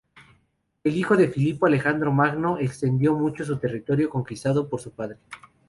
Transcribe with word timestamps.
El 0.83 0.95
hijo 0.95 1.15
de 1.15 1.27
Filipo, 1.27 1.67
Alejandro 1.67 2.11
Magno, 2.11 2.57
extendió 2.57 3.13
mucho 3.13 3.43
el 3.43 3.59
territorio 3.59 4.09
conquistado 4.09 4.67
por 4.67 4.81
su 4.81 4.89
padre. 4.93 5.17